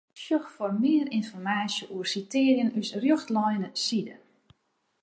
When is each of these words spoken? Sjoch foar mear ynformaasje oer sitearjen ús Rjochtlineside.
Sjoch 0.23 0.47
foar 0.55 0.73
mear 0.83 1.07
ynformaasje 1.17 1.85
oer 1.93 2.07
sitearjen 2.13 2.73
ús 2.79 2.89
Rjochtlineside. 3.01 4.15